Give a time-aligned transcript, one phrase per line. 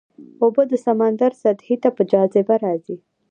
[0.43, 2.95] اوبه د سمندر سطحې ته په جاذبه راځي.